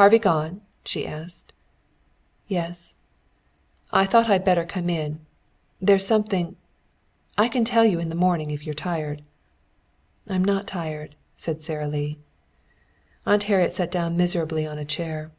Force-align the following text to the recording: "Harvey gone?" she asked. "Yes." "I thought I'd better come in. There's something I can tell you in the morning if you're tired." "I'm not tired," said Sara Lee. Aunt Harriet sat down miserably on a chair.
"Harvey 0.00 0.18
gone?" 0.18 0.62
she 0.86 1.06
asked. 1.06 1.52
"Yes." 2.46 2.94
"I 3.92 4.06
thought 4.06 4.30
I'd 4.30 4.42
better 4.42 4.64
come 4.64 4.88
in. 4.88 5.20
There's 5.78 6.06
something 6.06 6.56
I 7.36 7.48
can 7.48 7.66
tell 7.66 7.84
you 7.84 7.98
in 7.98 8.08
the 8.08 8.14
morning 8.14 8.50
if 8.50 8.64
you're 8.64 8.74
tired." 8.74 9.20
"I'm 10.26 10.42
not 10.42 10.66
tired," 10.66 11.16
said 11.36 11.60
Sara 11.60 11.86
Lee. 11.86 12.18
Aunt 13.26 13.42
Harriet 13.42 13.74
sat 13.74 13.90
down 13.90 14.16
miserably 14.16 14.66
on 14.66 14.78
a 14.78 14.86
chair. 14.86 15.32